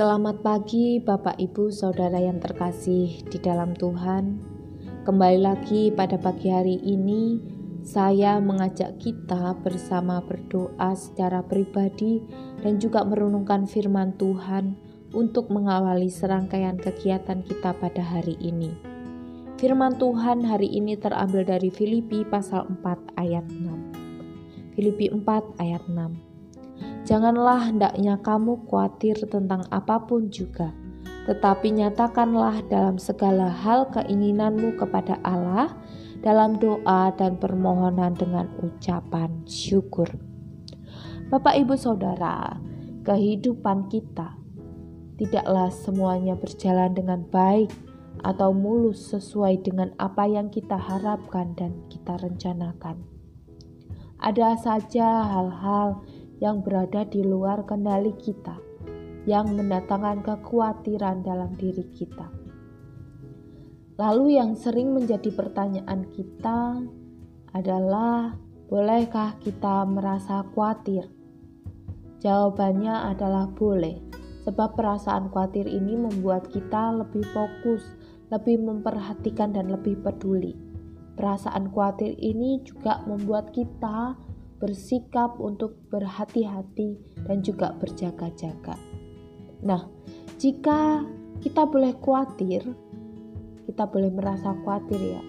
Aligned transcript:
Selamat 0.00 0.40
pagi, 0.40 0.96
Bapak, 0.96 1.36
Ibu, 1.36 1.68
saudara 1.68 2.16
yang 2.16 2.40
terkasih 2.40 3.20
di 3.20 3.36
dalam 3.36 3.76
Tuhan. 3.76 4.40
Kembali 5.04 5.36
lagi 5.36 5.92
pada 5.92 6.16
pagi 6.16 6.48
hari 6.48 6.80
ini, 6.80 7.36
saya 7.84 8.40
mengajak 8.40 8.96
kita 8.96 9.60
bersama 9.60 10.24
berdoa 10.24 10.96
secara 10.96 11.44
pribadi 11.44 12.24
dan 12.64 12.80
juga 12.80 13.04
merenungkan 13.04 13.68
firman 13.68 14.16
Tuhan 14.16 14.72
untuk 15.12 15.52
mengawali 15.52 16.08
serangkaian 16.08 16.80
kegiatan 16.80 17.44
kita 17.44 17.76
pada 17.76 18.00
hari 18.00 18.40
ini. 18.40 18.72
Firman 19.60 20.00
Tuhan 20.00 20.48
hari 20.48 20.80
ini 20.80 20.96
terambil 20.96 21.44
dari 21.44 21.68
Filipi 21.68 22.24
pasal 22.24 22.72
4 22.72 23.20
ayat 23.20 23.44
6. 23.52 24.72
Filipi 24.80 25.12
4 25.12 25.60
ayat 25.60 25.84
6. 25.84 26.29
Janganlah 27.10 27.74
hendaknya 27.74 28.22
kamu 28.22 28.70
khawatir 28.70 29.18
tentang 29.26 29.66
apa 29.74 29.98
pun 30.06 30.30
juga, 30.30 30.70
tetapi 31.26 31.74
nyatakanlah 31.74 32.62
dalam 32.70 33.02
segala 33.02 33.50
hal 33.50 33.90
keinginanmu 33.90 34.78
kepada 34.78 35.18
Allah 35.26 35.74
dalam 36.22 36.62
doa 36.62 37.10
dan 37.18 37.34
permohonan 37.34 38.14
dengan 38.14 38.46
ucapan 38.62 39.42
syukur. 39.42 40.06
Bapak, 41.34 41.58
ibu, 41.58 41.74
saudara, 41.74 42.62
kehidupan 43.02 43.90
kita 43.90 44.38
tidaklah 45.18 45.66
semuanya 45.74 46.38
berjalan 46.38 46.94
dengan 46.94 47.26
baik 47.26 47.74
atau 48.22 48.54
mulus 48.54 49.10
sesuai 49.10 49.66
dengan 49.66 49.90
apa 49.98 50.30
yang 50.30 50.46
kita 50.46 50.78
harapkan 50.78 51.58
dan 51.58 51.74
kita 51.90 52.22
rencanakan. 52.22 53.02
Ada 54.20 54.60
saja 54.60 55.24
hal-hal 55.26 56.04
yang 56.40 56.64
berada 56.64 57.04
di 57.04 57.20
luar 57.20 57.68
kendali 57.68 58.16
kita, 58.16 58.56
yang 59.28 59.52
mendatangkan 59.52 60.24
kekhawatiran 60.24 61.20
dalam 61.20 61.52
diri 61.60 61.84
kita. 61.92 62.32
Lalu, 64.00 64.40
yang 64.40 64.56
sering 64.56 64.96
menjadi 64.96 65.28
pertanyaan 65.28 66.08
kita 66.08 66.80
adalah: 67.52 68.32
bolehkah 68.72 69.36
kita 69.44 69.84
merasa 69.84 70.40
khawatir? 70.56 71.04
Jawabannya 72.24 73.12
adalah 73.12 73.44
boleh, 73.52 74.00
sebab 74.48 74.72
perasaan 74.72 75.28
khawatir 75.28 75.68
ini 75.68 76.00
membuat 76.00 76.48
kita 76.48 76.96
lebih 76.96 77.24
fokus, 77.36 77.84
lebih 78.32 78.64
memperhatikan, 78.64 79.52
dan 79.52 79.68
lebih 79.68 80.00
peduli. 80.00 80.56
Perasaan 81.20 81.68
khawatir 81.68 82.16
ini 82.16 82.64
juga 82.64 83.04
membuat 83.04 83.52
kita 83.52 84.16
bersikap 84.60 85.40
untuk 85.40 85.74
berhati-hati 85.88 87.00
dan 87.24 87.40
juga 87.40 87.72
berjaga-jaga. 87.80 88.76
Nah, 89.64 89.88
jika 90.36 91.04
kita 91.40 91.64
boleh 91.64 91.96
khawatir, 91.96 92.62
kita 93.64 93.88
boleh 93.88 94.12
merasa 94.12 94.52
khawatir 94.60 95.00
ya. 95.16 95.22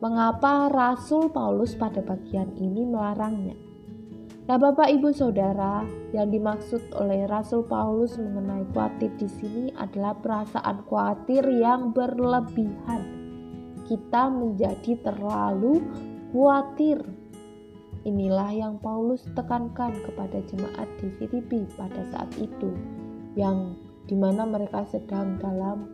Mengapa 0.00 0.72
Rasul 0.72 1.28
Paulus 1.28 1.76
pada 1.76 2.00
bagian 2.00 2.56
ini 2.56 2.88
melarangnya? 2.88 3.58
Nah, 4.48 4.56
Bapak 4.56 4.88
Ibu 4.88 5.12
Saudara, 5.12 5.84
yang 6.16 6.32
dimaksud 6.32 6.80
oleh 6.96 7.28
Rasul 7.28 7.68
Paulus 7.68 8.16
mengenai 8.16 8.64
khawatir 8.72 9.12
di 9.20 9.28
sini 9.28 9.64
adalah 9.76 10.16
perasaan 10.16 10.88
khawatir 10.88 11.44
yang 11.52 11.92
berlebihan. 11.92 13.02
Kita 13.84 14.32
menjadi 14.32 14.96
terlalu 15.04 15.84
khawatir 16.32 17.17
Inilah 18.08 18.56
yang 18.56 18.80
Paulus 18.80 19.20
tekankan 19.36 19.92
kepada 20.00 20.40
jemaat 20.48 20.88
di 20.96 21.12
Filipi 21.20 21.68
pada 21.76 22.00
saat 22.08 22.32
itu, 22.40 22.72
yang 23.36 23.76
di 24.08 24.16
mana 24.16 24.48
mereka 24.48 24.80
sedang 24.88 25.36
dalam 25.36 25.84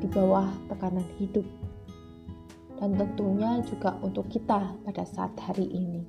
di 0.00 0.08
bawah 0.08 0.48
tekanan 0.72 1.04
hidup, 1.20 1.44
dan 2.80 2.96
tentunya 2.96 3.60
juga 3.60 4.00
untuk 4.00 4.24
kita 4.32 4.72
pada 4.88 5.04
saat 5.04 5.36
hari 5.36 5.68
ini. 5.68 6.00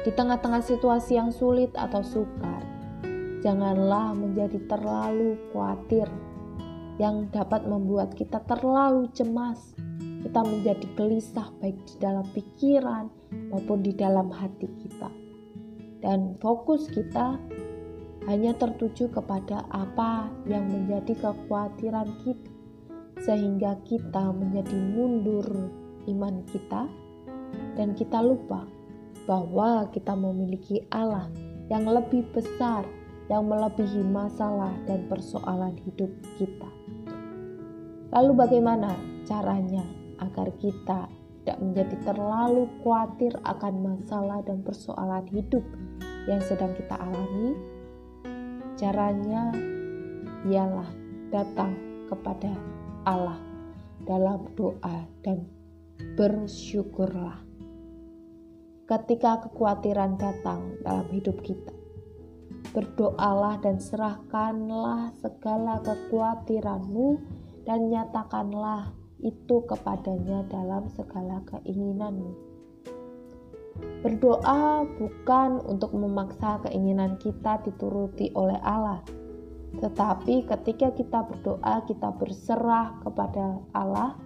Di 0.00 0.08
tengah-tengah 0.08 0.64
situasi 0.64 1.20
yang 1.20 1.28
sulit 1.28 1.68
atau 1.76 2.00
sukar, 2.00 2.64
janganlah 3.44 4.16
menjadi 4.16 4.56
terlalu 4.72 5.36
khawatir 5.52 6.08
yang 6.96 7.28
dapat 7.28 7.68
membuat 7.68 8.16
kita 8.16 8.40
terlalu 8.48 9.12
cemas 9.12 9.76
kita 10.26 10.42
menjadi 10.42 10.86
gelisah 10.98 11.54
baik 11.62 11.78
di 11.86 11.94
dalam 12.02 12.26
pikiran 12.34 13.06
maupun 13.54 13.78
di 13.86 13.94
dalam 13.94 14.26
hati 14.26 14.66
kita. 14.82 15.06
Dan 16.02 16.34
fokus 16.42 16.90
kita 16.90 17.38
hanya 18.26 18.50
tertuju 18.58 19.06
kepada 19.14 19.62
apa 19.70 20.26
yang 20.50 20.66
menjadi 20.66 21.14
kekhawatiran 21.14 22.10
kita 22.26 22.50
sehingga 23.22 23.78
kita 23.86 24.34
menjadi 24.34 24.74
mundur 24.74 25.46
iman 26.10 26.42
kita 26.50 26.90
dan 27.78 27.94
kita 27.94 28.18
lupa 28.18 28.66
bahwa 29.30 29.86
kita 29.94 30.12
memiliki 30.12 30.82
Allah 30.90 31.30
yang 31.70 31.86
lebih 31.86 32.26
besar 32.34 32.82
yang 33.30 33.46
melebihi 33.46 34.02
masalah 34.10 34.74
dan 34.90 35.06
persoalan 35.06 35.74
hidup 35.86 36.10
kita. 36.38 36.70
Lalu 38.10 38.32
bagaimana 38.38 38.94
caranya 39.26 39.95
agar 40.20 40.48
kita 40.60 41.10
tidak 41.46 41.58
menjadi 41.62 41.96
terlalu 42.02 42.66
khawatir 42.82 43.32
akan 43.46 43.74
masalah 43.78 44.42
dan 44.42 44.66
persoalan 44.66 45.22
hidup 45.30 45.62
yang 46.26 46.42
sedang 46.42 46.74
kita 46.74 46.98
alami. 46.98 47.54
Caranya 48.74 49.54
ialah 50.44 50.90
datang 51.30 51.72
kepada 52.10 52.50
Allah 53.06 53.38
dalam 54.02 54.46
doa 54.58 55.06
dan 55.22 55.46
bersyukurlah. 56.18 57.46
Ketika 58.86 59.46
kekhawatiran 59.46 60.18
datang 60.18 60.78
dalam 60.82 61.06
hidup 61.10 61.42
kita, 61.42 61.74
berdoalah 62.74 63.58
dan 63.62 63.78
serahkanlah 63.78 65.14
segala 65.18 65.78
kekhawatiranmu 65.82 67.18
dan 67.66 67.90
nyatakanlah 67.90 68.94
itu 69.20 69.64
kepadanya 69.64 70.44
dalam 70.48 70.88
segala 70.92 71.40
keinginanmu. 71.48 72.32
Berdoa 74.00 74.88
bukan 74.96 75.60
untuk 75.68 75.92
memaksa 75.92 76.64
keinginan 76.64 77.20
kita 77.20 77.60
dituruti 77.64 78.32
oleh 78.32 78.56
Allah, 78.64 79.04
tetapi 79.76 80.48
ketika 80.48 80.88
kita 80.96 81.20
berdoa, 81.28 81.84
kita 81.84 82.08
berserah 82.16 82.96
kepada 83.04 83.60
Allah, 83.76 84.16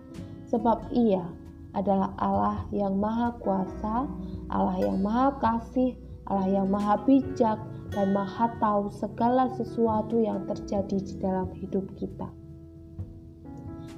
sebab 0.47 0.91
Ia 0.95 1.27
adalah 1.75 2.15
Allah 2.19 2.59
yang 2.71 2.99
Maha 2.99 3.35
Kuasa, 3.43 4.07
Allah 4.51 4.77
yang 4.79 5.03
Maha 5.03 5.35
Kasih, 5.43 5.99
Allah 6.31 6.63
yang 6.63 6.71
Maha 6.71 7.03
Bijak, 7.03 7.59
dan 7.91 8.15
Maha 8.15 8.55
Tahu 8.63 8.91
segala 8.95 9.51
sesuatu 9.59 10.23
yang 10.23 10.47
terjadi 10.47 10.99
di 11.03 11.15
dalam 11.19 11.51
hidup 11.59 11.91
kita. 11.99 12.31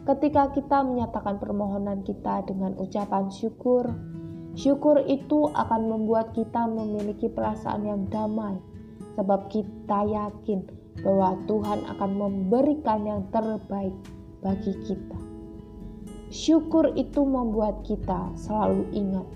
Ketika 0.02 0.50
kita 0.50 0.82
menyatakan 0.82 1.38
permohonan 1.38 2.02
kita 2.02 2.42
dengan 2.42 2.74
ucapan 2.74 3.30
syukur, 3.30 3.86
syukur 4.58 4.98
itu 5.06 5.46
akan 5.54 5.86
membuat 5.86 6.34
kita 6.34 6.66
memiliki 6.66 7.30
perasaan 7.30 7.86
yang 7.86 8.02
damai, 8.10 8.58
sebab 9.14 9.46
kita 9.46 10.02
yakin 10.10 10.66
bahwa 11.06 11.38
Tuhan 11.46 11.86
akan 11.86 12.10
memberikan 12.18 13.06
yang 13.06 13.22
terbaik 13.30 13.94
bagi 14.42 14.74
kita. 14.82 15.18
Syukur 16.34 16.90
itu 16.98 17.22
membuat 17.22 17.86
kita 17.86 18.34
selalu 18.34 18.90
ingat 18.90 19.26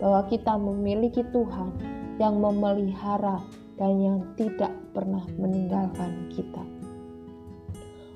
bahwa 0.00 0.24
kita 0.32 0.56
memiliki 0.56 1.20
Tuhan 1.36 1.68
yang 2.16 2.40
memelihara 2.40 3.44
dan 3.76 3.92
yang 4.00 4.18
tidak 4.40 4.72
pernah 4.96 5.22
meninggalkan 5.36 6.32
kita. 6.32 6.73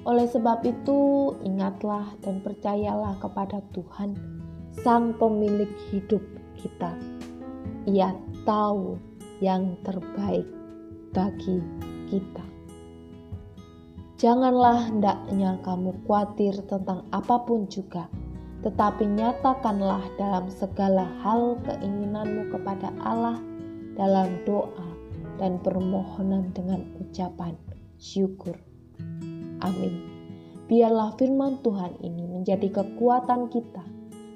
Oleh 0.08 0.24
sebab 0.24 0.64
itu, 0.64 1.36
ingatlah 1.44 2.08
dan 2.24 2.40
percayalah 2.40 3.20
kepada 3.20 3.60
Tuhan, 3.76 4.16
Sang 4.80 5.12
Pemilik 5.20 5.68
hidup 5.92 6.24
kita. 6.56 6.96
Ia 7.84 8.16
tahu 8.48 8.96
yang 9.44 9.76
terbaik 9.84 10.48
bagi 11.12 11.60
kita. 12.08 12.40
Janganlah 14.16 14.88
hendaknya 14.88 15.60
kamu 15.60 15.92
khawatir 16.08 16.56
tentang 16.64 17.04
apa 17.12 17.44
pun 17.44 17.68
juga, 17.68 18.08
tetapi 18.64 19.04
nyatakanlah 19.12 20.08
dalam 20.16 20.48
segala 20.48 21.04
hal 21.20 21.60
keinginanmu 21.68 22.48
kepada 22.48 22.96
Allah 23.04 23.36
dalam 23.92 24.40
doa 24.48 24.88
dan 25.36 25.60
permohonan 25.60 26.48
dengan 26.56 26.80
ucapan 26.96 27.52
syukur. 28.00 28.56
Amin. 29.64 30.04
Biarlah 30.68 31.16
firman 31.16 31.64
Tuhan 31.64 31.96
ini 32.04 32.28
menjadi 32.28 32.68
kekuatan 32.68 33.48
kita 33.48 33.84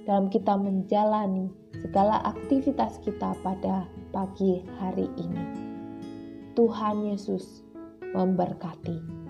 dalam 0.09 0.33
kita 0.33 0.57
menjalani 0.57 1.53
segala 1.79 2.19
aktivitas 2.25 2.99
kita 3.05 3.37
pada 3.45 3.87
pagi 4.11 4.65
hari 4.81 5.07
ini. 5.21 5.45
Tuhan 6.57 7.13
Yesus 7.13 7.65
memberkati. 8.13 9.22